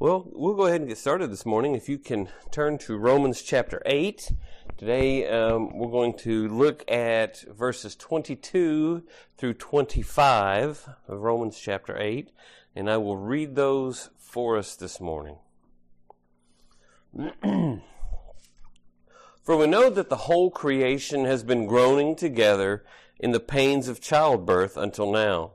Well, 0.00 0.28
we'll 0.30 0.54
go 0.54 0.66
ahead 0.66 0.80
and 0.80 0.88
get 0.88 0.96
started 0.96 1.28
this 1.32 1.44
morning. 1.44 1.74
If 1.74 1.88
you 1.88 1.98
can 1.98 2.28
turn 2.52 2.78
to 2.78 2.96
Romans 2.96 3.42
chapter 3.42 3.82
8. 3.84 4.30
Today, 4.76 5.26
um, 5.26 5.76
we're 5.76 5.90
going 5.90 6.16
to 6.18 6.46
look 6.46 6.88
at 6.88 7.40
verses 7.40 7.96
22 7.96 9.02
through 9.36 9.54
25 9.54 10.88
of 11.08 11.20
Romans 11.20 11.58
chapter 11.58 12.00
8, 12.00 12.30
and 12.76 12.88
I 12.88 12.96
will 12.98 13.16
read 13.16 13.56
those 13.56 14.10
for 14.16 14.56
us 14.56 14.76
this 14.76 15.00
morning. 15.00 15.38
For 19.42 19.56
we 19.56 19.66
know 19.66 19.90
that 19.90 20.10
the 20.10 20.16
whole 20.16 20.52
creation 20.52 21.24
has 21.24 21.42
been 21.42 21.66
groaning 21.66 22.14
together 22.14 22.84
in 23.18 23.32
the 23.32 23.40
pains 23.40 23.88
of 23.88 24.00
childbirth 24.00 24.76
until 24.76 25.10
now. 25.10 25.54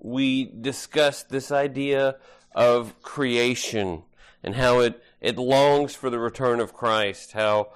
we 0.00 0.44
discussed 0.44 1.28
this 1.28 1.52
idea 1.52 2.16
of 2.54 3.00
creation 3.02 4.02
and 4.42 4.54
how 4.54 4.80
it, 4.80 5.02
it 5.20 5.36
longs 5.36 5.94
for 5.94 6.10
the 6.10 6.18
return 6.18 6.60
of 6.60 6.72
Christ, 6.72 7.32
how 7.32 7.72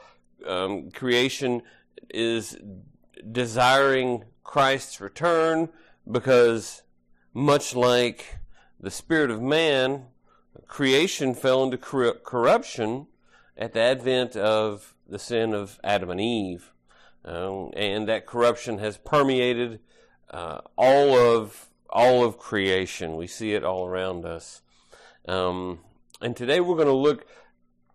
um, 0.46 0.90
creation 0.90 1.62
is 2.10 2.56
desiring 3.30 4.24
Christ's 4.42 5.00
return 5.00 5.68
because, 6.10 6.82
much 7.32 7.74
like 7.74 8.38
the 8.80 8.90
spirit 8.90 9.30
of 9.30 9.40
man, 9.40 10.06
creation 10.66 11.34
fell 11.34 11.62
into 11.64 11.78
cor- 11.78 12.14
corruption 12.14 13.06
at 13.56 13.72
the 13.72 13.80
advent 13.80 14.36
of 14.36 14.94
the 15.08 15.18
sin 15.18 15.54
of 15.54 15.78
Adam 15.84 16.10
and 16.10 16.20
Eve. 16.20 16.70
Um, 17.24 17.70
and 17.74 18.06
that 18.08 18.26
corruption 18.26 18.78
has 18.78 18.98
permeated 18.98 19.80
uh, 20.30 20.60
all 20.76 21.16
of 21.16 21.70
all 21.94 22.24
of 22.24 22.36
creation. 22.36 23.16
We 23.16 23.26
see 23.26 23.54
it 23.54 23.64
all 23.64 23.86
around 23.86 24.26
us. 24.26 24.60
Um, 25.26 25.78
and 26.20 26.36
today 26.36 26.60
we're 26.60 26.76
going 26.76 26.88
to 26.88 26.92
look 26.92 27.26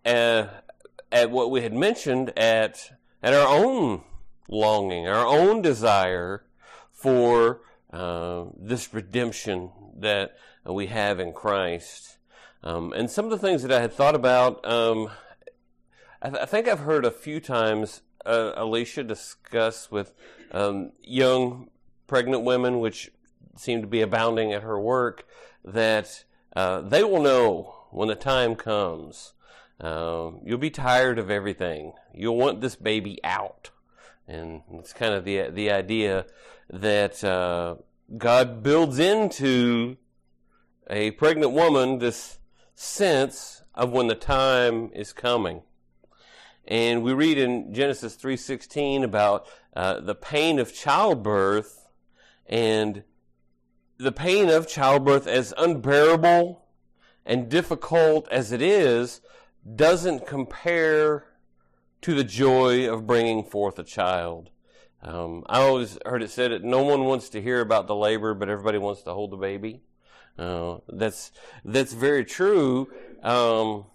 at, 0.06 0.66
at 1.12 1.30
what 1.30 1.52
we 1.52 1.62
had 1.62 1.74
mentioned 1.74 2.32
at 2.38 2.92
at 3.22 3.34
our 3.34 3.48
own 3.48 4.02
longing, 4.48 5.08
our 5.08 5.26
own 5.26 5.62
desire 5.62 6.44
for 6.92 7.62
uh, 7.92 8.46
this 8.58 8.94
redemption 8.94 9.72
that 9.98 10.38
we 10.66 10.88
have 10.88 11.20
in 11.20 11.34
Christ. 11.34 12.18
Um, 12.64 12.94
and 12.94 13.10
some 13.10 13.26
of 13.26 13.32
the 13.32 13.38
things 13.38 13.62
that 13.64 13.72
I 13.72 13.82
had 13.82 13.94
thought 13.94 14.16
about, 14.16 14.66
um, 14.66 15.10
I, 16.22 16.30
th- 16.30 16.42
I, 16.42 16.46
think 16.46 16.68
I've 16.68 16.80
heard 16.80 17.06
a 17.06 17.12
few 17.12 17.40
times 17.40 18.02
uh, 18.26 18.52
Alicia 18.56 19.04
discuss 19.04 19.90
with 19.90 20.14
um, 20.52 20.92
young 21.02 21.70
pregnant 22.08 22.44
women, 22.44 22.80
which 22.80 23.12
seem 23.60 23.82
to 23.82 23.88
be 23.88 24.02
abounding 24.02 24.54
at 24.54 24.64
her 24.64 24.80
work, 24.80 25.26
that 25.64 26.24
uh, 26.56 26.82
they 26.82 27.04
will 27.04 27.22
know 27.22 27.76
when 27.92 28.08
the 28.08 28.16
time 28.16 28.56
comes. 28.56 29.34
Uh, 29.80 30.32
you'll 30.44 30.58
be 30.58 30.70
tired 30.70 31.20
of 31.20 31.30
everything. 31.30 31.94
You'll 32.14 32.38
want 32.38 32.62
this 32.62 32.76
baby 32.76 33.20
out, 33.24 33.72
and 34.28 34.62
it's 34.74 34.94
kind 34.94 35.14
of 35.14 35.26
the 35.26 35.50
the 35.50 35.72
idea 35.72 36.26
that 36.70 37.24
uh, 37.24 37.76
God 38.18 38.62
builds 38.64 39.00
into 39.00 39.98
a 40.90 41.12
pregnant 41.12 41.52
woman 41.52 42.00
this 42.00 42.40
sense 42.76 43.64
of 43.76 43.92
when 43.92 44.08
the 44.08 44.16
time 44.16 44.92
is 44.94 45.14
coming. 45.14 45.62
And 46.68 47.04
we 47.04 47.14
read 47.14 47.38
in 47.38 47.74
Genesis 47.74 48.16
3:16 48.16 49.04
about 49.04 49.48
uh, 49.76 50.00
the 50.02 50.16
pain 50.16 50.60
of 50.60 50.74
childbirth 50.74 51.88
and 52.46 53.04
the 54.00 54.12
pain 54.12 54.50
of 54.50 54.68
childbirth, 54.68 55.28
as 55.28 55.54
unbearable 55.58 56.64
and 57.26 57.50
difficult 57.50 58.28
as 58.30 58.52
it 58.52 58.62
is, 58.62 59.22
doesn't 59.76 60.26
compare 60.26 61.26
to 62.02 62.16
the 62.16 62.24
joy 62.24 62.92
of 62.92 63.06
bringing 63.06 63.44
forth 63.44 63.78
a 63.78 63.84
child. 63.84 64.50
Um, 65.04 65.44
I 65.48 65.62
always 65.62 66.00
heard 66.06 66.24
it 66.24 66.32
said 66.32 66.52
that 66.52 66.64
no 66.64 66.82
one 66.82 67.06
wants 67.06 67.30
to 67.30 67.42
hear 67.42 67.60
about 67.60 67.88
the 67.88 67.96
labor, 67.96 68.34
but 68.34 68.50
everybody 68.50 68.78
wants 68.78 69.04
to 69.04 69.14
hold 69.14 69.32
the 69.32 69.38
baby. 69.38 69.82
Uh, 70.38 70.78
that's 70.88 71.32
that's 71.66 71.92
very 71.92 72.24
true. 72.24 72.90
Um, 73.22 73.86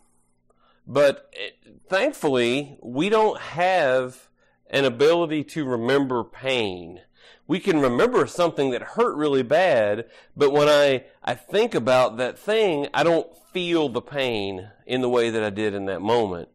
but 0.87 1.31
it, 1.33 1.57
thankfully, 1.89 2.79
we 2.83 3.09
don't 3.09 3.41
have 3.41 4.29
an 4.69 4.85
ability 4.85 5.45
to 5.45 5.65
remember 5.65 6.25
pain 6.25 7.01
we 7.47 7.61
can 7.61 7.81
remember 7.81 8.27
something 8.27 8.71
that 8.71 8.83
hurt 8.83 9.17
really 9.17 9.43
bad, 9.43 10.07
but 10.37 10.53
when 10.53 10.69
I, 10.69 11.05
I 11.23 11.35
think 11.35 11.75
about 11.75 12.17
that 12.17 12.39
thing, 12.39 12.89
I 12.95 13.03
don't 13.03 13.29
feel 13.53 13.89
the 13.89 14.01
pain 14.01 14.69
in 14.87 15.01
the 15.01 15.09
way 15.09 15.31
that 15.31 15.43
I 15.43 15.51
did 15.51 15.75
in 15.75 15.87
that 15.87 16.01
moment. 16.01 16.49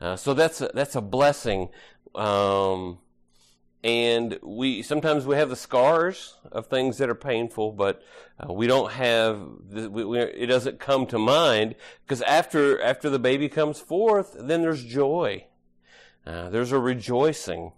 Uh, 0.00 0.16
so 0.16 0.34
that's 0.34 0.60
a, 0.60 0.70
that's 0.74 0.94
a 0.94 1.00
blessing. 1.00 1.68
Um, 2.14 2.98
and 3.86 4.38
we 4.42 4.82
sometimes 4.82 5.26
we 5.26 5.36
have 5.36 5.48
the 5.48 5.56
scars 5.56 6.34
of 6.50 6.66
things 6.66 6.98
that 6.98 7.08
are 7.08 7.14
painful, 7.14 7.72
but 7.72 8.02
uh, 8.40 8.52
we 8.52 8.66
don't 8.66 8.92
have 8.92 9.40
the, 9.70 9.88
we, 9.88 10.04
we, 10.04 10.18
it 10.18 10.46
doesn't 10.46 10.80
come 10.80 11.06
to 11.06 11.18
mind 11.18 11.76
because 12.04 12.20
after 12.22 12.80
after 12.82 13.08
the 13.08 13.18
baby 13.18 13.48
comes 13.48 13.78
forth, 13.78 14.34
then 14.38 14.62
there's 14.62 14.84
joy, 14.84 15.44
uh, 16.26 16.50
there's 16.50 16.72
a 16.72 16.78
rejoicing. 16.78 17.72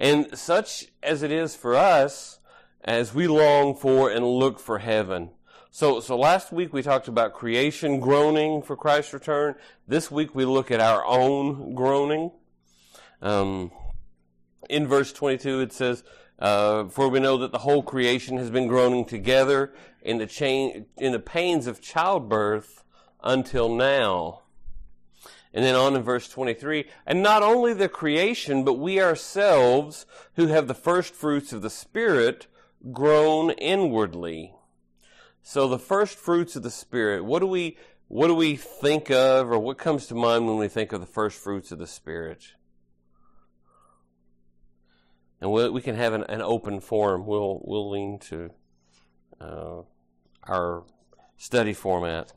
And 0.00 0.36
such 0.36 0.86
as 1.02 1.22
it 1.22 1.30
is 1.30 1.54
for 1.54 1.76
us 1.76 2.40
as 2.82 3.14
we 3.14 3.28
long 3.28 3.74
for 3.74 4.10
and 4.10 4.26
look 4.26 4.58
for 4.58 4.78
heaven. 4.78 5.30
So, 5.70 6.00
so 6.00 6.16
last 6.16 6.50
week 6.52 6.72
we 6.72 6.82
talked 6.82 7.06
about 7.06 7.34
creation 7.34 8.00
groaning 8.00 8.62
for 8.62 8.76
Christ's 8.76 9.12
return. 9.12 9.56
This 9.86 10.10
week 10.10 10.34
we 10.34 10.46
look 10.46 10.70
at 10.70 10.80
our 10.80 11.04
own 11.04 11.74
groaning. 11.74 12.32
Um, 13.20 13.70
in 14.70 14.88
verse 14.88 15.12
22 15.12 15.60
it 15.60 15.72
says, 15.74 16.02
uh, 16.38 16.86
for 16.88 17.10
we 17.10 17.20
know 17.20 17.36
that 17.36 17.52
the 17.52 17.58
whole 17.58 17.82
creation 17.82 18.38
has 18.38 18.50
been 18.50 18.68
groaning 18.68 19.04
together 19.04 19.74
in 20.00 20.16
the 20.16 20.26
chain, 20.26 20.86
in 20.96 21.12
the 21.12 21.20
pains 21.20 21.66
of 21.66 21.82
childbirth 21.82 22.84
until 23.22 23.68
now. 23.68 24.40
And 25.52 25.64
then 25.64 25.74
on 25.74 25.96
in 25.96 26.02
verse 26.02 26.28
23, 26.28 26.86
and 27.06 27.22
not 27.22 27.42
only 27.42 27.74
the 27.74 27.88
creation, 27.88 28.64
but 28.64 28.74
we 28.74 29.00
ourselves 29.00 30.06
who 30.36 30.46
have 30.46 30.68
the 30.68 30.74
first 30.74 31.12
fruits 31.12 31.52
of 31.52 31.60
the 31.62 31.70
Spirit 31.70 32.46
groan 32.92 33.50
inwardly. 33.50 34.54
So 35.42 35.66
the 35.66 35.78
first 35.78 36.18
fruits 36.18 36.54
of 36.54 36.62
the 36.62 36.70
Spirit, 36.70 37.24
what 37.24 37.40
do 37.40 37.46
we, 37.46 37.76
what 38.06 38.28
do 38.28 38.34
we 38.34 38.54
think 38.54 39.10
of 39.10 39.50
or 39.50 39.58
what 39.58 39.78
comes 39.78 40.06
to 40.06 40.14
mind 40.14 40.46
when 40.46 40.58
we 40.58 40.68
think 40.68 40.92
of 40.92 41.00
the 41.00 41.06
first 41.06 41.38
fruits 41.38 41.72
of 41.72 41.78
the 41.78 41.86
Spirit? 41.86 42.52
And 45.40 45.50
we 45.50 45.80
can 45.80 45.96
have 45.96 46.12
an, 46.12 46.24
an, 46.24 46.42
open 46.42 46.80
forum. 46.80 47.26
We'll, 47.26 47.62
we'll 47.64 47.90
lean 47.90 48.18
to 48.18 48.50
uh, 49.40 49.82
our 50.44 50.84
study 51.38 51.72
format 51.72 52.34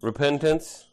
repentance. 0.00 0.86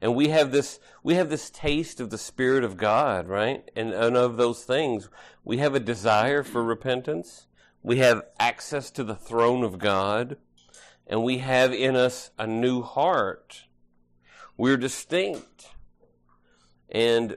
And 0.00 0.14
we 0.14 0.28
have 0.28 0.52
this 0.52 0.78
we 1.02 1.14
have 1.14 1.30
this 1.30 1.50
taste 1.50 2.00
of 2.00 2.10
the 2.10 2.18
spirit 2.18 2.64
of 2.64 2.76
god 2.76 3.28
right? 3.28 3.68
And, 3.74 3.92
and 3.92 4.16
of 4.16 4.36
those 4.36 4.64
things. 4.64 5.08
We 5.44 5.58
have 5.58 5.74
a 5.74 5.80
desire 5.80 6.42
for 6.42 6.62
repentance. 6.62 7.46
We 7.82 7.98
have 7.98 8.22
access 8.38 8.90
to 8.92 9.04
the 9.04 9.14
throne 9.14 9.62
of 9.62 9.78
god. 9.78 10.36
And 11.06 11.22
we 11.22 11.38
have 11.38 11.72
in 11.72 11.94
us 11.94 12.30
a 12.38 12.46
new 12.46 12.82
heart. 12.82 13.64
We're 14.56 14.76
distinct. 14.76 15.68
And 16.90 17.36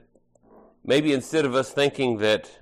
maybe 0.83 1.13
instead 1.13 1.45
of 1.45 1.55
us 1.55 1.71
thinking 1.71 2.17
that 2.17 2.59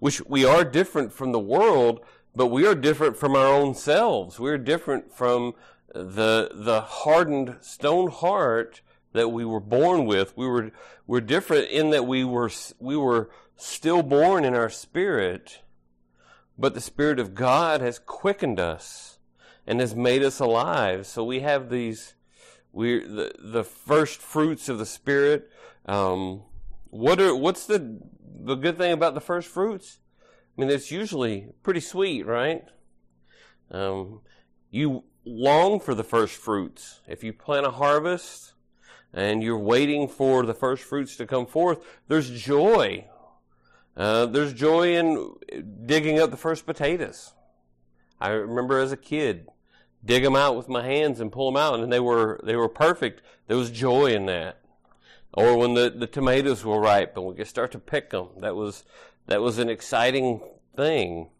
which 0.00 0.24
we 0.26 0.44
are 0.44 0.64
different 0.64 1.12
from 1.12 1.32
the 1.32 1.38
world 1.38 2.00
but 2.34 2.46
we 2.46 2.66
are 2.66 2.74
different 2.74 3.16
from 3.16 3.34
our 3.34 3.46
own 3.46 3.74
selves. 3.74 4.38
We're 4.38 4.58
different 4.58 5.12
from 5.12 5.54
the 5.94 6.50
the 6.54 6.80
hardened 6.80 7.56
stone 7.60 8.10
heart 8.10 8.82
that 9.12 9.28
we 9.28 9.44
were 9.44 9.60
born 9.60 10.06
with. 10.06 10.36
We 10.36 10.46
were 10.46 10.70
we're 11.06 11.20
different 11.20 11.68
in 11.68 11.90
that 11.90 12.06
we 12.06 12.24
were 12.24 12.50
we 12.78 12.96
were 12.96 13.30
still 13.56 14.02
born 14.02 14.44
in 14.44 14.54
our 14.54 14.70
spirit, 14.70 15.60
but 16.58 16.74
the 16.74 16.80
spirit 16.80 17.18
of 17.18 17.34
God 17.34 17.80
has 17.80 17.98
quickened 17.98 18.60
us 18.60 19.18
and 19.66 19.80
has 19.80 19.94
made 19.94 20.22
us 20.22 20.40
alive. 20.40 21.06
So 21.06 21.24
we 21.24 21.40
have 21.40 21.70
these 21.70 22.14
we 22.72 23.00
the 23.00 23.32
the 23.38 23.64
first 23.64 24.20
fruits 24.20 24.68
of 24.68 24.78
the 24.78 24.86
Spirit. 24.86 25.50
Um, 25.86 26.42
what 26.90 27.20
are 27.20 27.34
what's 27.34 27.66
the 27.66 28.00
the 28.22 28.54
good 28.54 28.78
thing 28.78 28.92
about 28.92 29.14
the 29.14 29.20
first 29.20 29.48
fruits? 29.48 29.98
I 30.56 30.60
mean, 30.60 30.70
it's 30.70 30.90
usually 30.90 31.48
pretty 31.62 31.80
sweet, 31.80 32.26
right? 32.26 32.64
Um, 33.70 34.20
you 34.70 35.04
long 35.24 35.80
for 35.80 35.94
the 35.94 36.04
first 36.04 36.36
fruits. 36.36 37.00
If 37.06 37.22
you 37.22 37.32
plant 37.32 37.66
a 37.66 37.70
harvest 37.70 38.52
and 39.12 39.42
you're 39.42 39.58
waiting 39.58 40.08
for 40.08 40.44
the 40.44 40.54
first 40.54 40.82
fruits 40.82 41.16
to 41.16 41.26
come 41.26 41.46
forth, 41.46 41.84
there's 42.08 42.30
joy. 42.30 43.06
Uh, 43.96 44.26
there's 44.26 44.52
joy 44.52 44.96
in 44.96 45.34
digging 45.84 46.18
up 46.18 46.30
the 46.30 46.36
first 46.36 46.64
potatoes. 46.64 47.32
I 48.20 48.30
remember 48.30 48.78
as 48.78 48.92
a 48.92 48.96
kid, 48.96 49.48
dig 50.04 50.22
them 50.22 50.36
out 50.36 50.56
with 50.56 50.68
my 50.68 50.84
hands 50.84 51.20
and 51.20 51.32
pull 51.32 51.50
them 51.50 51.60
out, 51.60 51.80
and 51.80 51.92
they 51.92 52.00
were 52.00 52.40
they 52.44 52.56
were 52.56 52.68
perfect. 52.68 53.22
There 53.46 53.56
was 53.56 53.70
joy 53.70 54.12
in 54.12 54.26
that. 54.26 54.58
Or 55.32 55.56
when 55.56 55.74
the, 55.74 55.90
the 55.90 56.08
tomatoes 56.08 56.64
were 56.64 56.80
ripe 56.80 57.16
and 57.16 57.24
we 57.24 57.34
could 57.34 57.46
start 57.46 57.70
to 57.72 57.78
pick 57.78 58.10
them, 58.10 58.28
that 58.40 58.56
was 58.56 58.84
that 59.26 59.40
was 59.40 59.58
an 59.58 59.68
exciting 59.68 60.40
thing. 60.76 61.30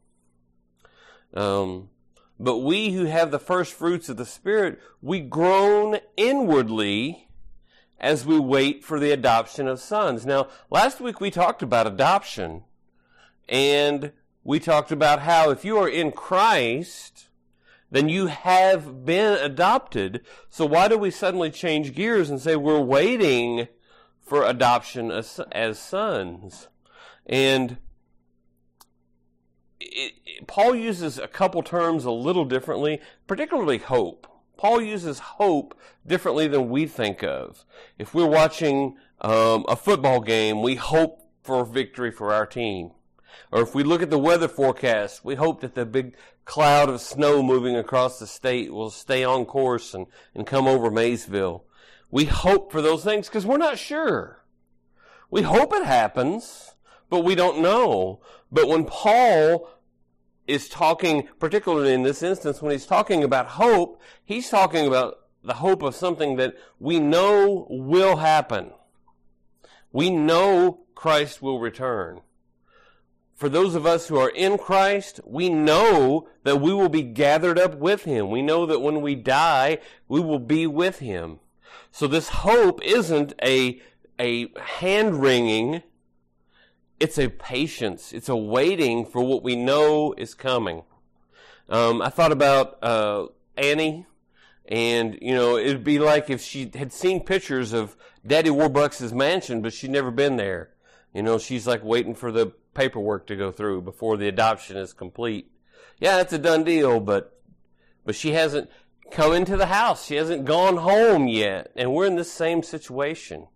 Um, 1.35 1.91
but 2.40 2.58
we 2.58 2.92
who 2.92 3.04
have 3.04 3.31
the 3.31 3.38
first 3.38 3.75
fruits 3.75 4.08
of 4.08 4.16
the 4.16 4.25
Spirit, 4.25 4.81
we 5.02 5.20
groan 5.20 5.98
inwardly 6.16 7.28
as 7.98 8.25
we 8.25 8.38
wait 8.38 8.82
for 8.82 8.98
the 8.98 9.10
adoption 9.10 9.69
of 9.69 9.78
sons. 9.78 10.25
Now, 10.25 10.48
last 10.70 11.02
week 11.02 11.20
we 11.20 11.31
talked 11.31 11.62
about 11.62 11.87
adoption, 11.87 12.64
and 13.46 14.12
we 14.42 14.58
talked 14.58 14.90
about 14.90 15.20
how 15.20 15.50
if 15.50 15.66
you 15.66 15.76
are 15.76 15.88
in 15.88 16.12
Christ, 16.12 17.28
then 17.90 18.08
you 18.08 18.28
have 18.28 19.04
been 19.04 19.34
adopted. 19.34 20.22
So 20.48 20.64
why 20.64 20.88
do 20.88 20.96
we 20.96 21.10
suddenly 21.10 21.50
change 21.50 21.94
gears 21.94 22.31
and 22.31 22.40
say 22.40 22.56
we're 22.56 22.81
waiting 22.81 23.69
for 24.19 24.44
adoption 24.46 25.10
as, 25.10 25.40
as 25.52 25.78
sons? 25.78 26.69
And 27.26 27.76
it, 29.81 30.15
it, 30.27 30.47
Paul 30.47 30.75
uses 30.75 31.19
a 31.19 31.29
couple 31.29 31.62
terms 31.62 32.05
a 32.05 32.11
little 32.11 32.44
differently, 32.44 33.00
particularly 33.27 33.79
hope. 33.79 34.27
Paul 34.56 34.82
uses 34.82 35.19
hope 35.19 35.79
differently 36.06 36.47
than 36.47 36.69
we 36.69 36.87
think 36.87 37.23
of. 37.23 37.65
If 37.99 38.15
we're 38.15 38.27
watching 38.27 38.97
um, 39.21 39.65
a 39.69 39.77
football 39.77 40.21
game, 40.21 40.62
we 40.62 40.75
hope 40.75 41.27
for 41.43 41.65
victory 41.65 42.11
for 42.11 42.32
our 42.32 42.47
team. 42.47 42.91
Or 43.53 43.62
if 43.62 43.75
we 43.75 43.82
look 43.82 44.03
at 44.03 44.11
the 44.11 44.19
weather 44.19 44.49
forecast, 44.49 45.25
we 45.25 45.35
hope 45.35 45.61
that 45.62 45.75
the 45.75 45.87
big 45.87 46.15
cloud 46.44 46.88
of 46.88 47.00
snow 47.00 47.43
moving 47.43 47.77
across 47.77 48.19
the 48.19 48.27
state 48.27 48.73
will 48.73 48.91
stay 48.91 49.25
on 49.25 49.44
course 49.44 49.94
and, 49.94 50.06
and 50.35 50.47
come 50.47 50.67
over 50.67 50.91
Maysville. 50.91 51.65
We 52.11 52.27
hope 52.27 52.71
for 52.71 52.82
those 52.82 53.05
things 53.05 53.29
because 53.29 53.47
we're 53.47 53.56
not 53.56 53.79
sure. 53.79 54.44
We 55.31 55.43
hope 55.43 55.73
it 55.73 55.85
happens, 55.85 56.75
but 57.10 57.20
we 57.20 57.34
don't 57.34 57.60
know. 57.60 58.20
But 58.50 58.68
when 58.68 58.84
Paul 58.86 59.68
is 60.46 60.68
talking, 60.68 61.28
particularly 61.38 61.92
in 61.92 62.02
this 62.02 62.22
instance, 62.22 62.62
when 62.62 62.72
he's 62.72 62.86
talking 62.86 63.22
about 63.22 63.46
hope, 63.46 64.00
he's 64.24 64.48
talking 64.48 64.86
about 64.86 65.18
the 65.44 65.54
hope 65.54 65.82
of 65.82 65.94
something 65.94 66.36
that 66.36 66.54
we 66.78 66.98
know 66.98 67.66
will 67.68 68.16
happen. 68.16 68.70
We 69.92 70.08
know 70.10 70.80
Christ 70.94 71.42
will 71.42 71.60
return 71.60 72.20
for 73.40 73.48
those 73.48 73.74
of 73.74 73.86
us 73.86 74.08
who 74.08 74.18
are 74.18 74.28
in 74.28 74.58
Christ, 74.58 75.18
we 75.24 75.48
know 75.48 76.28
that 76.42 76.60
we 76.60 76.74
will 76.74 76.90
be 76.90 77.02
gathered 77.02 77.58
up 77.58 77.74
with 77.76 78.04
Him. 78.04 78.28
We 78.28 78.42
know 78.42 78.66
that 78.66 78.80
when 78.80 79.00
we 79.00 79.14
die, 79.14 79.78
we 80.08 80.20
will 80.20 80.38
be 80.38 80.66
with 80.66 80.98
Him. 80.98 81.38
So 81.90 82.06
this 82.06 82.28
hope 82.28 82.84
isn't 82.84 83.32
a, 83.42 83.80
a 84.20 84.52
hand 84.60 85.22
wringing, 85.22 85.82
it's 87.00 87.19
a 87.19 87.29
patience. 87.29 88.12
It's 88.12 88.29
a 88.29 88.37
waiting 88.37 89.06
for 89.06 89.23
what 89.23 89.43
we 89.43 89.56
know 89.56 90.14
is 90.17 90.35
coming. 90.35 90.82
Um, 91.69 92.02
I 92.02 92.11
thought 92.11 92.31
about 92.31 92.82
uh, 92.82 93.26
Annie, 93.56 94.06
and 94.67 95.19
you 95.20 95.35
know, 95.35 95.56
it'd 95.56 95.82
be 95.82 95.99
like 95.99 96.29
if 96.29 96.43
she 96.43 96.70
had 96.75 96.93
seen 96.93 97.25
pictures 97.25 97.73
of 97.73 97.97
Daddy 98.25 98.50
Warbucks' 98.50 99.12
mansion, 99.12 99.62
but 99.62 99.73
she'd 99.73 99.91
never 99.91 100.11
been 100.11 100.37
there. 100.37 100.70
You 101.14 101.23
know, 101.23 101.38
she's 101.38 101.67
like 101.67 101.82
waiting 101.82 102.14
for 102.14 102.31
the 102.31 102.52
paperwork 102.75 103.26
to 103.29 103.37
go 103.37 103.50
through 103.50 103.82
before 103.82 104.17
the 104.17 104.29
adoption 104.29 104.76
is 104.76 104.93
complete. 104.93 105.50
Yeah, 105.99 106.20
it's 106.20 106.32
a 106.32 106.38
done 106.38 106.64
deal, 106.64 107.00
but 107.00 107.41
but 108.05 108.14
she 108.14 108.32
hasn't 108.32 108.70
come 109.11 109.32
into 109.32 109.56
the 109.56 109.67
house. 109.67 110.05
She 110.05 110.17
hasn't 110.17 110.44
gone 110.44 110.76
home 110.76 111.29
yet, 111.29 111.73
and 111.76 111.94
we're 111.94 112.06
in 112.06 112.17
the 112.17 112.25
same 112.25 112.62
situation. 112.62 113.46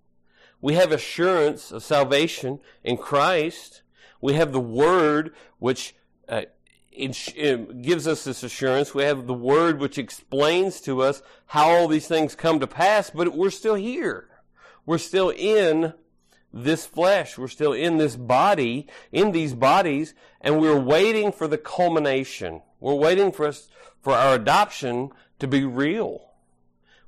We 0.60 0.74
have 0.74 0.92
assurance 0.92 1.72
of 1.72 1.82
salvation 1.82 2.60
in 2.82 2.96
Christ. 2.96 3.82
We 4.20 4.34
have 4.34 4.52
the 4.52 4.60
Word, 4.60 5.34
which 5.58 5.94
uh, 6.28 6.42
it 6.90 7.82
gives 7.82 8.06
us 8.06 8.24
this 8.24 8.42
assurance. 8.42 8.94
We 8.94 9.02
have 9.02 9.26
the 9.26 9.34
Word, 9.34 9.80
which 9.80 9.98
explains 9.98 10.80
to 10.82 11.02
us 11.02 11.22
how 11.46 11.68
all 11.68 11.88
these 11.88 12.08
things 12.08 12.34
come 12.34 12.60
to 12.60 12.66
pass, 12.66 13.10
but 13.10 13.36
we're 13.36 13.50
still 13.50 13.74
here. 13.74 14.28
We're 14.86 14.98
still 14.98 15.30
in 15.30 15.92
this 16.52 16.86
flesh. 16.86 17.36
We're 17.36 17.48
still 17.48 17.72
in 17.72 17.98
this 17.98 18.16
body, 18.16 18.86
in 19.10 19.32
these 19.32 19.54
bodies, 19.54 20.14
and 20.40 20.60
we're 20.60 20.78
waiting 20.78 21.32
for 21.32 21.48
the 21.48 21.58
culmination. 21.58 22.62
We're 22.80 22.94
waiting 22.94 23.32
for 23.32 23.46
us, 23.46 23.68
for 24.00 24.12
our 24.12 24.34
adoption 24.34 25.10
to 25.40 25.48
be 25.48 25.64
real. 25.64 26.30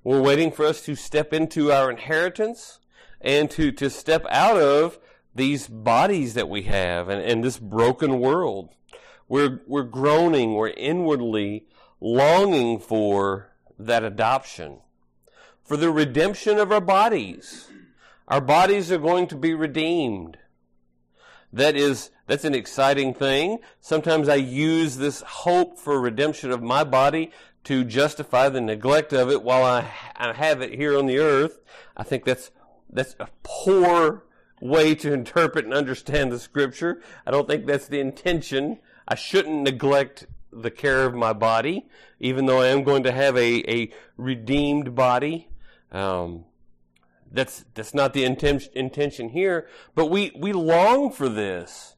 We're 0.03 0.23
waiting 0.23 0.51
for 0.51 0.67
us 0.67 0.83
to 0.83 0.97
step 0.97 1.33
into 1.33 1.71
our 1.71 1.91
inheritance 1.91 2.81
and 3.21 3.51
to, 3.53 3.73
to 3.73 3.91
step 3.91 4.25
out 4.31 4.57
of 4.57 4.99
these 5.35 5.69
bodies 5.69 6.35
that 6.35 6.49
we 6.49 6.63
have 6.63 7.09
and, 7.09 7.23
and 7.23 7.45
this 7.45 7.59
broken 7.59 8.21
world. 8.21 8.71
We're, 9.29 9.61
we're 9.67 9.83
groaning, 9.83 10.55
we're 10.55 10.69
inwardly 10.69 11.67
longing 12.01 12.79
for 12.79 13.53
that 13.79 14.05
adoption, 14.05 14.79
for 15.65 15.77
the 15.77 15.91
redemption 15.91 16.59
of 16.59 16.71
our 16.71 16.81
bodies 16.81 17.69
our 18.29 18.41
bodies 18.41 18.91
are 18.91 18.99
going 18.99 19.29
to 19.29 19.37
be 19.37 19.55
redeemed. 19.55 20.37
That 21.53 21.77
is, 21.77 22.11
that's 22.27 22.45
an 22.45 22.55
exciting 22.55 23.15
thing. 23.15 23.59
Sometimes 23.81 24.29
I 24.29 24.35
use 24.35 24.97
this 24.97 25.21
hope 25.23 25.79
for 25.79 26.01
redemption 26.01 26.51
of 26.51 26.63
my 26.63 26.83
body 26.83 27.31
to 27.65 27.85
justify 27.85 28.49
the 28.49 28.61
neglect 28.61 29.13
of 29.13 29.31
it 29.31 29.43
while 29.43 29.65
I, 29.65 29.89
I 30.17 30.33
have 30.33 30.61
it 30.61 30.75
here 30.75 30.99
on 30.99 31.07
the 31.07 31.19
earth. 31.19 31.61
I 31.97 32.03
think 32.03 32.25
that's, 32.25 32.51
that's 32.91 33.17
a 33.19 33.29
poor 33.43 34.25
way 34.61 34.95
to 34.95 35.13
interpret 35.13 35.65
and 35.65 35.75
understand 35.75 36.33
the 36.33 36.39
scripture. 36.39 37.03
I 37.27 37.31
don't 37.31 37.49
think 37.49 37.67
that's 37.67 37.89
the 37.89 38.01
intention. 38.01 38.79
I 39.07 39.15
shouldn't 39.15 39.63
neglect 39.63 40.27
the 40.53 40.71
care 40.71 41.05
of 41.05 41.15
my 41.15 41.33
body, 41.33 41.87
even 42.19 42.47
though 42.47 42.61
I 42.63 42.69
am 42.69 42.83
going 42.83 43.03
to 43.03 43.13
have 43.13 43.37
a, 43.37 43.71
a 43.71 43.93
redeemed 44.17 44.95
body. 44.95 45.49
Um, 45.93 46.45
that's 47.31 47.65
that's 47.75 47.93
not 47.93 48.13
the 48.13 48.25
intention 48.25 48.73
intention 48.75 49.31
here, 49.31 49.69
but 49.95 50.07
we 50.07 50.33
we 50.37 50.53
long 50.53 51.11
for 51.11 51.29
this. 51.29 51.97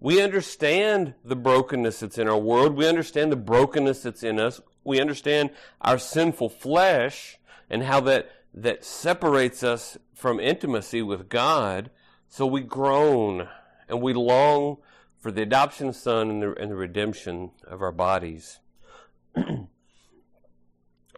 We 0.00 0.22
understand 0.22 1.14
the 1.24 1.36
brokenness 1.36 2.00
that's 2.00 2.18
in 2.18 2.28
our 2.28 2.38
world. 2.38 2.76
We 2.76 2.86
understand 2.86 3.32
the 3.32 3.36
brokenness 3.36 4.02
that's 4.02 4.22
in 4.22 4.38
us. 4.38 4.60
We 4.84 5.00
understand 5.00 5.50
our 5.80 5.98
sinful 5.98 6.50
flesh 6.50 7.38
and 7.68 7.82
how 7.82 8.00
that 8.02 8.30
that 8.54 8.84
separates 8.84 9.62
us 9.62 9.98
from 10.14 10.40
intimacy 10.40 11.02
with 11.02 11.28
God. 11.28 11.90
So 12.28 12.46
we 12.46 12.60
groan 12.62 13.48
and 13.88 14.02
we 14.02 14.12
long 14.12 14.78
for 15.18 15.30
the 15.30 15.42
adoption 15.42 15.88
of 15.88 15.96
Son 15.96 16.30
and 16.30 16.42
the, 16.42 16.54
and 16.54 16.70
the 16.70 16.76
redemption 16.76 17.50
of 17.66 17.82
our 17.82 17.92
bodies. 17.92 18.60
and 19.34 19.68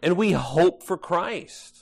we 0.03 0.31
hope 0.33 0.83
for 0.83 0.97
Christ 0.97 1.81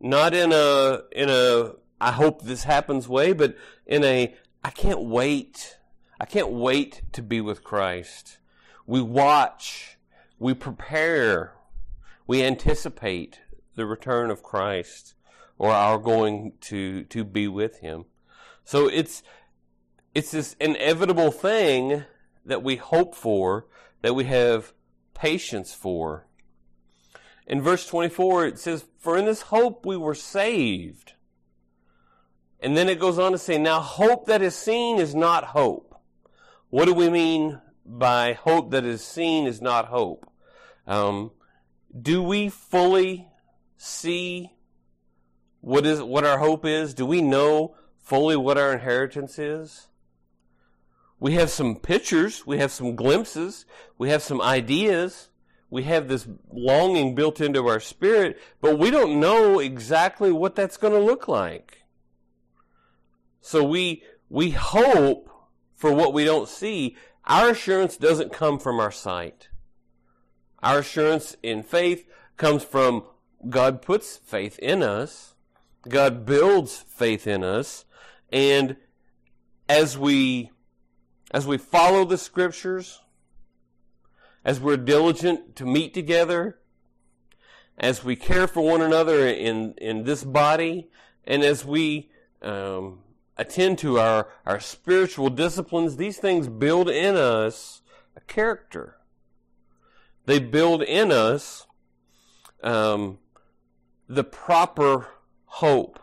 not 0.00 0.34
in 0.34 0.52
a 0.52 1.00
in 1.12 1.28
a 1.30 1.72
I 2.00 2.12
hope 2.12 2.42
this 2.42 2.64
happens 2.64 3.08
way, 3.08 3.32
but 3.32 3.56
in 3.86 4.04
a 4.04 4.34
I 4.62 4.70
can't 4.70 5.02
wait. 5.02 5.78
I 6.20 6.24
can't 6.24 6.50
wait 6.50 7.02
to 7.12 7.22
be 7.22 7.40
with 7.40 7.62
Christ. 7.62 8.38
We 8.86 9.02
watch, 9.02 9.98
we 10.38 10.54
prepare, 10.54 11.52
we 12.26 12.42
anticipate 12.42 13.40
the 13.76 13.86
return 13.86 14.30
of 14.30 14.42
Christ 14.42 15.14
or 15.58 15.70
our 15.70 15.98
going 15.98 16.52
to 16.62 17.04
to 17.04 17.24
be 17.24 17.48
with 17.48 17.78
him. 17.80 18.06
So 18.64 18.88
it's 18.88 19.22
it's 20.14 20.30
this 20.30 20.56
inevitable 20.58 21.30
thing 21.30 22.04
that 22.46 22.62
we 22.62 22.76
hope 22.76 23.14
for, 23.14 23.66
that 24.02 24.14
we 24.14 24.24
have 24.24 24.72
patience 25.14 25.74
for. 25.74 26.26
In 27.46 27.60
verse 27.60 27.86
24, 27.86 28.46
it 28.46 28.58
says, 28.58 28.86
For 28.98 29.16
in 29.16 29.26
this 29.26 29.42
hope 29.42 29.84
we 29.84 29.96
were 29.96 30.14
saved. 30.14 31.12
And 32.60 32.76
then 32.76 32.88
it 32.88 32.98
goes 32.98 33.18
on 33.18 33.32
to 33.32 33.38
say, 33.38 33.58
Now 33.58 33.80
hope 33.80 34.26
that 34.26 34.42
is 34.42 34.54
seen 34.54 34.98
is 34.98 35.14
not 35.14 35.44
hope. 35.44 36.00
What 36.70 36.86
do 36.86 36.94
we 36.94 37.10
mean 37.10 37.60
by 37.84 38.32
hope 38.32 38.70
that 38.70 38.84
is 38.84 39.04
seen 39.04 39.46
is 39.46 39.60
not 39.60 39.86
hope? 39.86 40.30
Um, 40.86 41.32
do 42.00 42.22
we 42.22 42.48
fully 42.48 43.28
see 43.76 44.52
what 45.60 45.84
is 45.84 46.00
what 46.02 46.24
our 46.24 46.38
hope 46.38 46.64
is? 46.64 46.94
Do 46.94 47.06
we 47.06 47.20
know 47.20 47.74
fully 47.98 48.36
what 48.36 48.58
our 48.58 48.72
inheritance 48.72 49.38
is? 49.38 49.88
We 51.18 51.32
have 51.34 51.50
some 51.50 51.76
pictures, 51.76 52.46
we 52.46 52.58
have 52.58 52.70
some 52.70 52.94
glimpses, 52.94 53.64
we 53.98 54.10
have 54.10 54.22
some 54.22 54.40
ideas, 54.40 55.30
we 55.70 55.82
have 55.84 56.08
this 56.08 56.28
longing 56.52 57.14
built 57.14 57.40
into 57.40 57.66
our 57.66 57.80
spirit, 57.80 58.38
but 58.60 58.78
we 58.78 58.90
don't 58.90 59.18
know 59.18 59.58
exactly 59.58 60.30
what 60.30 60.54
that's 60.54 60.76
going 60.76 60.92
to 60.92 61.00
look 61.00 61.26
like. 61.26 61.84
So 63.40 63.64
we 63.64 64.02
we 64.28 64.50
hope 64.50 65.30
for 65.74 65.92
what 65.92 66.12
we 66.12 66.24
don't 66.24 66.48
see. 66.48 66.96
Our 67.24 67.50
assurance 67.50 67.96
doesn't 67.96 68.32
come 68.32 68.58
from 68.58 68.78
our 68.78 68.92
sight. 68.92 69.48
Our 70.62 70.78
assurance 70.78 71.36
in 71.42 71.62
faith 71.62 72.06
comes 72.36 72.62
from 72.62 73.04
God 73.48 73.82
puts 73.82 74.16
faith 74.16 74.58
in 74.58 74.82
us. 74.82 75.34
God 75.88 76.26
builds 76.26 76.76
faith 76.76 77.26
in 77.26 77.44
us. 77.44 77.84
And 78.32 78.76
as 79.68 79.96
we, 79.96 80.50
as 81.30 81.46
we 81.46 81.58
follow 81.58 82.04
the 82.04 82.18
scriptures, 82.18 83.00
as 84.44 84.60
we're 84.60 84.76
diligent 84.76 85.56
to 85.56 85.64
meet 85.64 85.94
together, 85.94 86.58
as 87.78 88.02
we 88.02 88.16
care 88.16 88.46
for 88.46 88.62
one 88.62 88.80
another 88.80 89.26
in, 89.26 89.74
in 89.78 90.04
this 90.04 90.24
body, 90.24 90.88
and 91.24 91.42
as 91.42 91.64
we 91.64 92.10
um, 92.42 93.00
attend 93.36 93.78
to 93.78 93.98
our, 93.98 94.28
our 94.46 94.60
spiritual 94.60 95.28
disciplines, 95.30 95.96
these 95.96 96.18
things 96.18 96.48
build 96.48 96.88
in 96.88 97.16
us 97.16 97.82
a 98.16 98.20
character. 98.20 98.96
They 100.24 100.38
build 100.38 100.82
in 100.82 101.12
us 101.12 101.66
um, 102.62 103.18
the 104.08 104.24
proper 104.24 105.08
hope, 105.44 105.98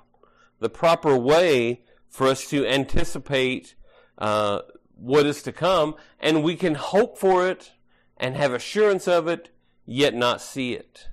the 0.60 0.70
proper 0.70 1.18
way 1.18 1.84
for 2.10 2.28
us 2.28 2.48
to 2.50 2.66
anticipate 2.66 3.76
uh, 4.18 4.60
what 4.96 5.26
is 5.26 5.42
to 5.44 5.52
come, 5.52 5.96
and 6.20 6.44
we 6.44 6.56
can 6.56 6.76
hope 6.76 7.18
for 7.18 7.48
it 7.48 7.72
and 8.18 8.36
have 8.36 8.54
assurance 8.54 9.08
of 9.08 9.28
it, 9.28 9.50
yet 9.86 10.14
not 10.14 10.42
see 10.42 10.74
it. 10.74 11.10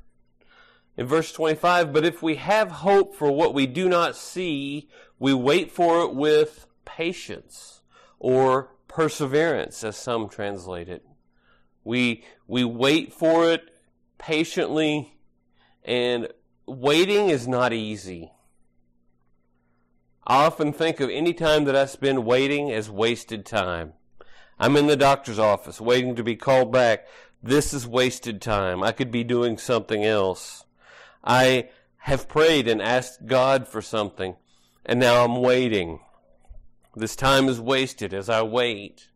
In 0.96 1.06
verse 1.06 1.32
25, 1.32 1.92
but 1.92 2.04
if 2.04 2.22
we 2.22 2.34
have 2.36 2.70
hope 2.70 3.14
for 3.14 3.32
what 3.32 3.54
we 3.54 3.66
do 3.66 3.88
not 3.88 4.16
see, 4.16 4.88
we 5.18 5.32
wait 5.32 5.72
for 5.72 6.02
it 6.02 6.14
with 6.14 6.66
patience 6.84 7.80
or 8.18 8.74
perseverance, 8.86 9.82
as 9.82 9.96
some 9.96 10.28
translate 10.28 10.88
it. 10.88 11.06
We, 11.84 12.24
we 12.46 12.64
wait 12.64 13.12
for 13.12 13.50
it 13.50 13.62
patiently, 14.18 15.14
and 15.82 16.28
waiting 16.70 17.28
is 17.28 17.48
not 17.48 17.72
easy. 17.72 18.32
I 20.26 20.44
often 20.44 20.72
think 20.72 21.00
of 21.00 21.10
any 21.10 21.32
time 21.32 21.64
that 21.64 21.74
I 21.74 21.86
spend 21.86 22.24
waiting 22.24 22.70
as 22.70 22.90
wasted 22.90 23.44
time. 23.44 23.94
I'm 24.58 24.76
in 24.76 24.86
the 24.86 24.96
doctor's 24.96 25.38
office 25.38 25.80
waiting 25.80 26.14
to 26.16 26.22
be 26.22 26.36
called 26.36 26.70
back. 26.70 27.06
This 27.42 27.72
is 27.72 27.86
wasted 27.86 28.40
time. 28.40 28.82
I 28.82 28.92
could 28.92 29.10
be 29.10 29.24
doing 29.24 29.58
something 29.58 30.04
else. 30.04 30.64
I 31.24 31.70
have 31.98 32.28
prayed 32.28 32.68
and 32.68 32.80
asked 32.80 33.26
God 33.26 33.66
for 33.66 33.82
something 33.82 34.36
and 34.84 34.98
now 34.98 35.24
I'm 35.24 35.36
waiting. 35.36 36.00
This 36.94 37.16
time 37.16 37.48
is 37.48 37.60
wasted 37.60 38.12
as 38.14 38.28
I 38.28 38.42
wait. 38.42 39.08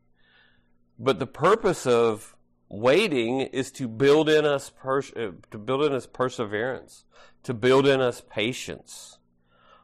But 0.99 1.18
the 1.18 1.26
purpose 1.26 1.87
of 1.87 2.37
waiting 2.68 3.40
is 3.40 3.71
to 3.73 3.88
build 3.88 4.28
in 4.28 4.44
us 4.44 4.71
pers- 4.71 5.12
uh, 5.14 5.33
to 5.50 5.59
build 5.59 5.85
in 5.85 5.92
us 5.92 6.06
perseverance, 6.06 7.04
to 7.42 7.54
build 7.54 7.87
in 7.87 8.00
us 8.00 8.23
patience. 8.28 9.18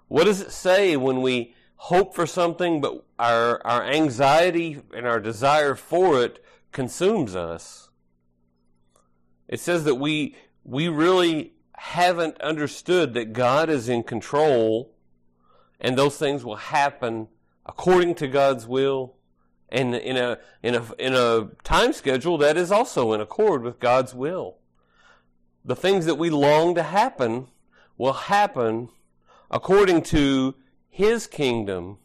What 0.09 0.25
does 0.25 0.41
it 0.41 0.51
say 0.51 0.97
when 0.97 1.23
we 1.23 1.55
hope 1.77 2.15
for 2.15 2.27
something, 2.27 2.81
but 2.81 3.05
our 3.19 3.65
our 3.67 3.85
anxiety 3.85 4.81
and 4.95 5.07
our 5.07 5.21
desire 5.21 5.75
for 5.75 6.23
it 6.23 6.45
consumes 6.73 7.37
us? 7.37 7.91
It 9.49 9.61
says 9.61 9.85
that 9.85 9.97
we 9.97 10.37
we 10.65 10.89
really 10.89 11.55
haven't 11.77 12.41
understood 12.41 13.15
that 13.15 13.33
God 13.33 13.71
is 13.71 13.89
in 13.89 14.03
control 14.03 14.95
and 15.81 15.97
those 15.97 16.19
things 16.19 16.45
will 16.45 16.57
happen 16.57 17.29
according 17.65 18.15
to 18.17 18.29
God's 18.29 18.67
will 18.67 19.17
and 19.71 19.95
in 19.95 20.17
a 20.17 20.39
in 20.62 20.75
a 20.75 20.85
in 20.99 21.15
a 21.15 21.49
time 21.62 21.93
schedule 21.93 22.39
that 22.39 22.57
is 22.57 22.73
also 22.73 23.12
in 23.12 23.21
accord 23.21 23.62
with 23.62 23.79
God's 23.79 24.15
will. 24.15 24.57
The 25.65 25.77
things 25.77 26.07
that 26.07 26.17
we 26.17 26.31
long 26.31 26.75
to 26.75 26.83
happen 26.83 27.49
will 27.97 28.15
happen 28.15 28.89
according 29.50 30.03
to 30.03 30.55
his 30.89 31.27
kingdom, 31.27 31.99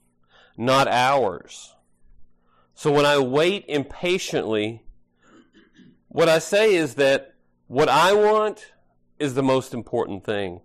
not 0.57 0.87
ours. 0.87 1.75
So 2.73 2.91
when 2.91 3.05
I 3.05 3.17
wait 3.19 3.65
impatiently, 3.67 4.83
what 6.09 6.27
I 6.27 6.39
say 6.39 6.75
is 6.75 6.95
that 6.95 7.35
what 7.67 7.87
I 7.87 8.13
want 8.13 8.73
is 9.17 9.33
the 9.33 9.43
most 9.43 9.73
important 9.73 10.25
thing. 10.25 10.61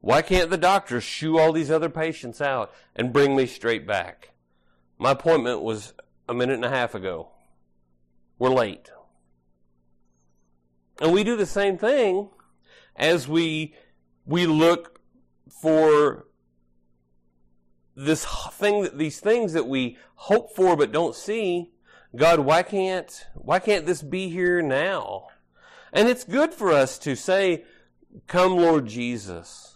Why 0.00 0.22
can't 0.22 0.50
the 0.50 0.56
doctor 0.56 1.00
shoo 1.00 1.38
all 1.38 1.52
these 1.52 1.70
other 1.70 1.90
patients 1.90 2.40
out 2.40 2.72
and 2.96 3.12
bring 3.12 3.36
me 3.36 3.46
straight 3.46 3.86
back? 3.86 4.30
My 4.98 5.12
appointment 5.12 5.62
was 5.62 5.94
a 6.28 6.34
minute 6.34 6.56
and 6.56 6.64
a 6.64 6.70
half 6.70 6.94
ago. 6.94 7.30
We're 8.38 8.50
late. 8.50 8.90
And 11.00 11.12
we 11.12 11.24
do 11.24 11.36
the 11.36 11.46
same 11.46 11.78
thing 11.78 12.30
as 12.96 13.28
we 13.28 13.74
we 14.26 14.46
look 14.46 15.00
for 15.48 16.26
this 17.94 18.24
thing 18.52 18.82
that 18.82 18.98
these 18.98 19.20
things 19.20 19.52
that 19.52 19.66
we 19.66 19.96
hope 20.14 20.54
for 20.54 20.76
but 20.76 20.92
don't 20.92 21.14
see. 21.14 21.70
God, 22.16 22.40
why 22.40 22.62
can't 22.62 23.26
why 23.34 23.60
can't 23.60 23.86
this 23.86 24.02
be 24.02 24.28
here 24.28 24.60
now? 24.60 25.28
And 25.92 26.08
it's 26.08 26.24
good 26.24 26.52
for 26.52 26.72
us 26.72 26.98
to 26.98 27.14
say, 27.14 27.64
Come 28.26 28.56
Lord 28.56 28.86
Jesus 28.86 29.68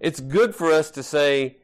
it's 0.00 0.20
good 0.20 0.54
for 0.54 0.70
us 0.70 0.90
to 0.92 1.02
say, 1.02 1.58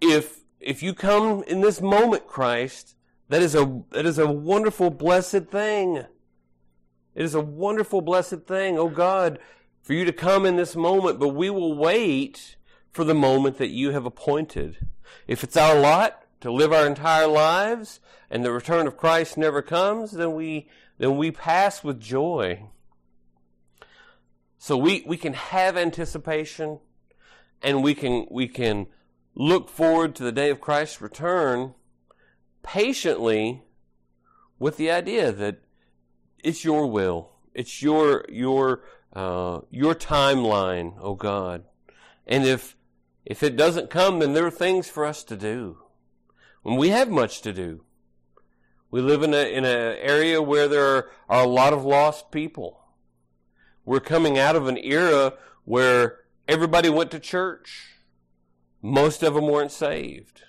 if 0.00 0.40
if 0.60 0.82
you 0.82 0.94
come 0.94 1.42
in 1.44 1.60
this 1.60 1.80
moment, 1.80 2.26
Christ, 2.26 2.96
that 3.28 3.42
is 3.42 3.54
a 3.54 3.82
that 3.92 4.06
is 4.06 4.18
a 4.18 4.30
wonderful, 4.30 4.90
blessed 4.90 5.46
thing. 5.46 5.96
It 5.96 7.24
is 7.24 7.34
a 7.34 7.40
wonderful, 7.40 8.02
blessed 8.02 8.42
thing, 8.46 8.78
oh 8.78 8.88
God, 8.88 9.38
for 9.80 9.94
you 9.94 10.04
to 10.04 10.12
come 10.12 10.44
in 10.44 10.56
this 10.56 10.76
moment, 10.76 11.18
but 11.18 11.28
we 11.28 11.48
will 11.48 11.74
wait 11.74 12.56
for 12.90 13.04
the 13.04 13.14
moment 13.14 13.58
that 13.58 13.70
you 13.70 13.90
have 13.92 14.04
appointed. 14.04 14.86
If 15.26 15.42
it's 15.42 15.56
our 15.56 15.78
lot 15.78 16.22
to 16.40 16.52
live 16.52 16.72
our 16.72 16.86
entire 16.86 17.26
lives 17.26 18.00
and 18.30 18.44
the 18.44 18.52
return 18.52 18.86
of 18.86 18.96
Christ 18.96 19.38
never 19.38 19.62
comes, 19.62 20.12
then 20.12 20.34
we 20.34 20.68
then 20.98 21.16
we 21.16 21.30
pass 21.30 21.84
with 21.84 22.00
joy. 22.00 22.64
So 24.58 24.76
we, 24.76 25.04
we 25.06 25.16
can 25.16 25.34
have 25.34 25.76
anticipation 25.76 26.80
and 27.62 27.82
we 27.82 27.94
can 27.94 28.26
we 28.30 28.48
can 28.48 28.86
look 29.36 29.68
forward 29.68 30.16
to 30.16 30.24
the 30.24 30.32
day 30.32 30.50
of 30.50 30.60
Christ's 30.60 31.00
return 31.00 31.74
patiently 32.62 33.62
with 34.58 34.76
the 34.76 34.90
idea 34.90 35.30
that 35.30 35.60
it's 36.42 36.64
your 36.64 36.86
will, 36.86 37.32
it's 37.54 37.82
your 37.82 38.24
your 38.28 38.82
uh, 39.12 39.60
your 39.70 39.94
timeline, 39.94 40.94
oh 41.00 41.14
God, 41.14 41.64
and 42.26 42.44
if 42.44 42.76
if 43.24 43.42
it 43.42 43.56
doesn't 43.56 43.90
come, 43.90 44.18
then 44.18 44.32
there 44.32 44.46
are 44.46 44.50
things 44.50 44.88
for 44.88 45.04
us 45.04 45.22
to 45.24 45.36
do. 45.36 45.78
When 46.62 46.76
we 46.76 46.88
have 46.88 47.08
much 47.08 47.42
to 47.42 47.52
do, 47.52 47.84
we 48.90 49.00
live 49.00 49.22
in 49.22 49.34
a 49.34 49.52
in 49.52 49.64
an 49.64 49.96
area 50.00 50.42
where 50.42 50.66
there 50.66 50.96
are, 50.96 51.10
are 51.28 51.44
a 51.44 51.48
lot 51.48 51.72
of 51.72 51.84
lost 51.84 52.30
people. 52.30 52.80
We're 53.84 54.00
coming 54.00 54.38
out 54.38 54.56
of 54.56 54.66
an 54.66 54.78
era 54.78 55.34
where 55.64 56.26
Everybody 56.48 56.88
went 56.88 57.10
to 57.10 57.18
church. 57.18 57.95
Most 58.86 59.24
of 59.24 59.34
them 59.34 59.48
weren't 59.48 59.72
saved. 59.72 60.44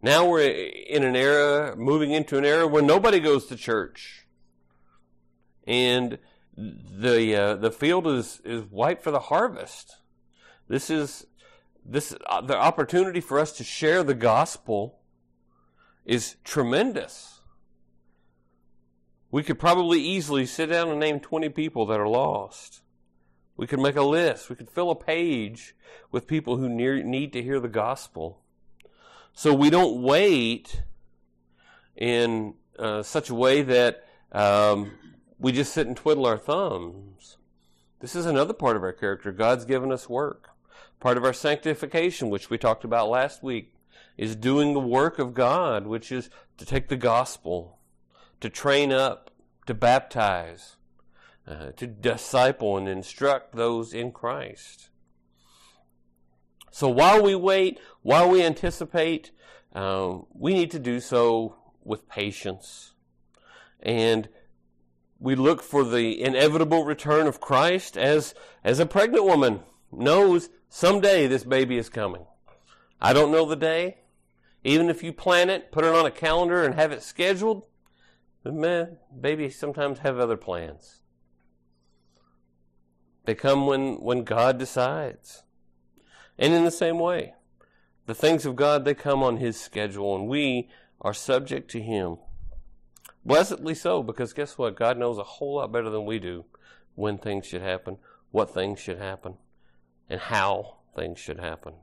Now 0.00 0.28
we're 0.28 0.48
in 0.48 1.02
an 1.02 1.16
era, 1.16 1.74
moving 1.74 2.12
into 2.12 2.38
an 2.38 2.44
era 2.44 2.68
where 2.68 2.82
nobody 2.82 3.18
goes 3.18 3.46
to 3.46 3.56
church. 3.56 4.28
And 5.66 6.18
the 6.56 7.34
uh, 7.34 7.54
the 7.56 7.72
field 7.72 8.06
is 8.06 8.40
is 8.44 8.62
white 8.62 9.02
for 9.02 9.10
the 9.10 9.18
harvest. 9.18 9.96
This 10.68 10.88
is 10.88 11.26
this 11.84 12.14
uh, 12.26 12.42
the 12.42 12.56
opportunity 12.56 13.20
for 13.20 13.40
us 13.40 13.50
to 13.56 13.64
share 13.64 14.04
the 14.04 14.14
gospel 14.14 15.00
is 16.04 16.36
tremendous. 16.44 17.40
We 19.32 19.42
could 19.42 19.58
probably 19.58 20.00
easily 20.00 20.46
sit 20.46 20.66
down 20.66 20.90
and 20.90 21.00
name 21.00 21.18
20 21.18 21.48
people 21.48 21.86
that 21.86 21.98
are 21.98 22.06
lost. 22.06 22.83
We 23.56 23.66
could 23.66 23.80
make 23.80 23.96
a 23.96 24.02
list. 24.02 24.50
We 24.50 24.56
could 24.56 24.70
fill 24.70 24.90
a 24.90 24.96
page 24.96 25.74
with 26.10 26.26
people 26.26 26.56
who 26.56 26.68
need 26.68 27.32
to 27.32 27.42
hear 27.42 27.60
the 27.60 27.68
gospel. 27.68 28.40
So 29.32 29.54
we 29.54 29.70
don't 29.70 30.02
wait 30.02 30.82
in 31.96 32.54
uh, 32.78 33.02
such 33.02 33.30
a 33.30 33.34
way 33.34 33.62
that 33.62 34.06
um, 34.32 34.92
we 35.38 35.52
just 35.52 35.72
sit 35.72 35.86
and 35.86 35.96
twiddle 35.96 36.26
our 36.26 36.38
thumbs. 36.38 37.36
This 38.00 38.16
is 38.16 38.26
another 38.26 38.52
part 38.52 38.76
of 38.76 38.82
our 38.82 38.92
character. 38.92 39.32
God's 39.32 39.64
given 39.64 39.92
us 39.92 40.08
work. 40.08 40.50
Part 41.00 41.16
of 41.16 41.24
our 41.24 41.32
sanctification, 41.32 42.30
which 42.30 42.50
we 42.50 42.58
talked 42.58 42.84
about 42.84 43.08
last 43.08 43.42
week, 43.42 43.74
is 44.16 44.36
doing 44.36 44.74
the 44.74 44.80
work 44.80 45.18
of 45.18 45.34
God, 45.34 45.86
which 45.86 46.10
is 46.10 46.30
to 46.58 46.64
take 46.64 46.88
the 46.88 46.96
gospel, 46.96 47.78
to 48.40 48.48
train 48.48 48.92
up, 48.92 49.30
to 49.66 49.74
baptize, 49.74 50.76
uh, 51.46 51.72
to 51.76 51.86
disciple 51.86 52.76
and 52.76 52.88
instruct 52.88 53.54
those 53.54 53.92
in 53.92 54.12
Christ. 54.12 54.88
So 56.70 56.88
while 56.88 57.22
we 57.22 57.34
wait, 57.34 57.78
while 58.02 58.28
we 58.28 58.42
anticipate, 58.42 59.30
um, 59.74 60.26
we 60.32 60.54
need 60.54 60.70
to 60.72 60.78
do 60.78 61.00
so 61.00 61.56
with 61.84 62.08
patience. 62.08 62.92
And 63.80 64.28
we 65.18 65.34
look 65.34 65.62
for 65.62 65.84
the 65.84 66.20
inevitable 66.20 66.84
return 66.84 67.26
of 67.26 67.40
Christ 67.40 67.96
as, 67.96 68.34
as 68.64 68.80
a 68.80 68.86
pregnant 68.86 69.24
woman 69.24 69.60
knows 69.92 70.48
someday 70.68 71.26
this 71.26 71.44
baby 71.44 71.76
is 71.76 71.88
coming. 71.88 72.26
I 73.00 73.12
don't 73.12 73.30
know 73.30 73.46
the 73.46 73.56
day. 73.56 73.98
Even 74.64 74.88
if 74.88 75.02
you 75.02 75.12
plan 75.12 75.50
it, 75.50 75.70
put 75.70 75.84
it 75.84 75.94
on 75.94 76.06
a 76.06 76.10
calendar 76.10 76.64
and 76.64 76.74
have 76.74 76.90
it 76.90 77.02
scheduled, 77.02 77.66
man, 78.44 78.96
babies 79.20 79.58
sometimes 79.58 79.98
have 80.00 80.18
other 80.18 80.38
plans. 80.38 81.02
They 83.24 83.34
come 83.34 83.66
when, 83.66 84.00
when 84.00 84.24
God 84.24 84.58
decides. 84.58 85.42
And 86.38 86.52
in 86.52 86.64
the 86.64 86.70
same 86.70 86.98
way, 86.98 87.34
the 88.06 88.14
things 88.14 88.44
of 88.44 88.56
God, 88.56 88.84
they 88.84 88.94
come 88.94 89.22
on 89.22 89.38
His 89.38 89.58
schedule, 89.58 90.14
and 90.14 90.28
we 90.28 90.68
are 91.00 91.14
subject 91.14 91.70
to 91.70 91.80
Him. 91.80 92.18
Blessedly 93.24 93.74
so, 93.74 94.02
because 94.02 94.32
guess 94.32 94.58
what? 94.58 94.76
God 94.76 94.98
knows 94.98 95.16
a 95.18 95.22
whole 95.22 95.56
lot 95.56 95.72
better 95.72 95.88
than 95.88 96.04
we 96.04 96.18
do 96.18 96.44
when 96.94 97.16
things 97.16 97.46
should 97.46 97.62
happen, 97.62 97.96
what 98.30 98.52
things 98.52 98.78
should 98.78 98.98
happen, 98.98 99.34
and 100.10 100.20
how 100.20 100.76
things 100.94 101.18
should 101.18 101.40
happen. 101.40 101.74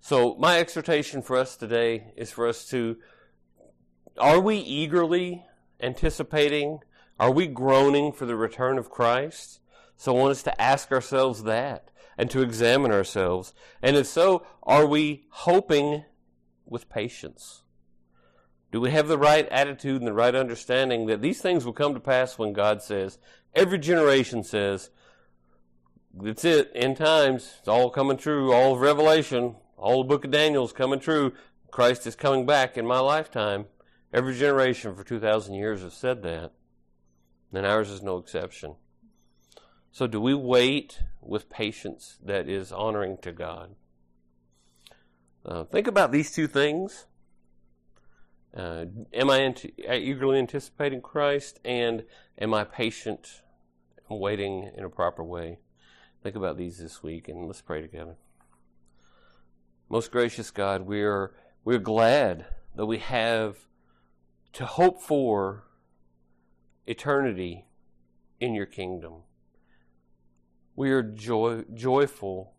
So, 0.00 0.36
my 0.36 0.58
exhortation 0.58 1.22
for 1.22 1.36
us 1.36 1.56
today 1.56 2.12
is 2.16 2.30
for 2.30 2.46
us 2.46 2.68
to 2.70 2.96
are 4.18 4.40
we 4.40 4.56
eagerly 4.56 5.44
anticipating? 5.80 6.80
Are 7.22 7.30
we 7.30 7.46
groaning 7.46 8.10
for 8.10 8.26
the 8.26 8.34
return 8.34 8.78
of 8.78 8.90
Christ? 8.90 9.60
So, 9.96 10.12
I 10.12 10.18
want 10.18 10.32
us 10.32 10.42
to 10.42 10.60
ask 10.60 10.90
ourselves 10.90 11.44
that 11.44 11.92
and 12.18 12.28
to 12.32 12.42
examine 12.42 12.90
ourselves. 12.90 13.54
And 13.80 13.94
if 13.96 14.08
so, 14.08 14.44
are 14.64 14.84
we 14.84 15.26
hoping 15.28 16.04
with 16.66 16.88
patience? 16.88 17.62
Do 18.72 18.80
we 18.80 18.90
have 18.90 19.06
the 19.06 19.18
right 19.18 19.48
attitude 19.50 20.00
and 20.00 20.06
the 20.08 20.12
right 20.12 20.34
understanding 20.34 21.06
that 21.06 21.22
these 21.22 21.40
things 21.40 21.64
will 21.64 21.72
come 21.72 21.94
to 21.94 22.00
pass 22.00 22.40
when 22.40 22.54
God 22.54 22.82
says, 22.82 23.18
every 23.54 23.78
generation 23.78 24.42
says, 24.42 24.90
that's 26.12 26.44
it, 26.44 26.72
end 26.74 26.96
times, 26.96 27.54
it's 27.60 27.68
all 27.68 27.88
coming 27.88 28.16
true, 28.16 28.52
all 28.52 28.74
of 28.74 28.80
Revelation, 28.80 29.54
all 29.76 30.02
the 30.02 30.08
book 30.08 30.24
of 30.24 30.32
Daniel 30.32 30.64
is 30.64 30.72
coming 30.72 30.98
true, 30.98 31.34
Christ 31.70 32.04
is 32.04 32.16
coming 32.16 32.46
back 32.46 32.76
in 32.76 32.84
my 32.84 32.98
lifetime. 32.98 33.66
Every 34.12 34.36
generation 34.36 34.96
for 34.96 35.04
2,000 35.04 35.54
years 35.54 35.82
has 35.82 35.94
said 35.94 36.24
that, 36.24 36.50
and 37.52 37.66
ours 37.66 37.90
is 37.90 38.02
no 38.02 38.16
exception. 38.16 38.76
So, 39.90 40.06
do 40.06 40.20
we 40.20 40.34
wait 40.34 41.02
with 41.20 41.50
patience 41.50 42.18
that 42.24 42.48
is 42.48 42.72
honoring 42.72 43.18
to 43.22 43.32
God? 43.32 43.74
Uh, 45.44 45.64
think 45.64 45.86
about 45.86 46.12
these 46.12 46.32
two 46.32 46.46
things. 46.46 47.06
Uh, 48.56 48.86
am 49.12 49.30
I 49.30 49.38
ant- 49.38 49.66
eagerly 49.78 50.38
anticipating 50.38 51.00
Christ, 51.00 51.58
and 51.64 52.04
am 52.38 52.54
I 52.54 52.64
patient 52.64 53.42
and 54.08 54.20
waiting 54.20 54.70
in 54.76 54.84
a 54.84 54.90
proper 54.90 55.24
way? 55.24 55.58
Think 56.22 56.36
about 56.36 56.56
these 56.56 56.78
this 56.78 57.02
week, 57.02 57.28
and 57.28 57.46
let's 57.46 57.60
pray 57.60 57.82
together. 57.82 58.16
Most 59.88 60.10
gracious 60.10 60.50
God, 60.50 60.82
we 60.86 61.02
are 61.02 61.34
we're 61.64 61.78
glad 61.78 62.46
that 62.74 62.86
we 62.86 62.98
have 62.98 63.66
to 64.54 64.64
hope 64.64 65.02
for 65.02 65.64
eternity 66.86 67.66
in 68.40 68.54
your 68.54 68.66
kingdom 68.66 69.22
we 70.74 70.90
are 70.90 71.02
joy, 71.02 71.64
joyful 71.74 72.54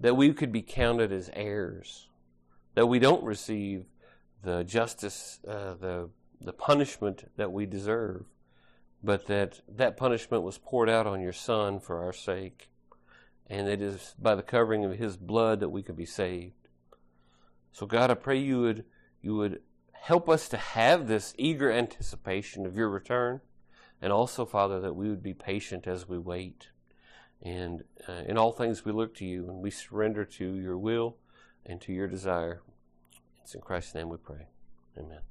that 0.00 0.16
we 0.16 0.32
could 0.32 0.52
be 0.52 0.62
counted 0.62 1.12
as 1.12 1.30
heirs, 1.34 2.08
that 2.74 2.86
we 2.86 2.98
don't 2.98 3.22
receive 3.22 3.84
the 4.42 4.64
justice, 4.64 5.38
uh, 5.46 5.74
the 5.74 6.10
the 6.40 6.52
punishment 6.52 7.30
that 7.36 7.52
we 7.52 7.64
deserve, 7.66 8.24
but 9.02 9.26
that 9.28 9.60
that 9.68 9.96
punishment 9.96 10.42
was 10.42 10.58
poured 10.58 10.90
out 10.90 11.06
on 11.06 11.20
your 11.20 11.32
Son 11.32 11.78
for 11.78 12.02
our 12.02 12.12
sake, 12.12 12.68
and 13.46 13.68
it 13.68 13.80
is 13.80 14.16
by 14.18 14.34
the 14.34 14.42
covering 14.42 14.84
of 14.84 14.98
His 14.98 15.16
blood 15.16 15.60
that 15.60 15.68
we 15.68 15.82
could 15.82 15.96
be 15.96 16.06
saved. 16.06 16.68
So, 17.70 17.86
God, 17.86 18.10
I 18.10 18.14
pray 18.14 18.38
you 18.38 18.60
would 18.60 18.84
you 19.20 19.36
would 19.36 19.60
help 20.02 20.28
us 20.28 20.48
to 20.48 20.56
have 20.56 21.06
this 21.06 21.32
eager 21.38 21.70
anticipation 21.70 22.66
of 22.66 22.76
your 22.76 22.88
return, 22.88 23.40
and 24.00 24.12
also, 24.12 24.44
Father, 24.44 24.80
that 24.80 24.96
we 24.96 25.08
would 25.08 25.22
be 25.22 25.32
patient 25.32 25.86
as 25.86 26.08
we 26.08 26.18
wait. 26.18 26.68
And 27.40 27.84
uh, 28.08 28.22
in 28.26 28.36
all 28.36 28.50
things, 28.50 28.84
we 28.84 28.90
look 28.90 29.14
to 29.16 29.24
you 29.24 29.48
and 29.48 29.58
we 29.58 29.70
surrender 29.70 30.24
to 30.24 30.54
your 30.54 30.76
will 30.76 31.16
and 31.64 31.80
to 31.82 31.92
your 31.92 32.08
desire. 32.08 32.62
It's 33.42 33.54
in 33.54 33.60
Christ's 33.60 33.94
name 33.94 34.08
we 34.08 34.16
pray. 34.16 34.48
Amen. 34.98 35.22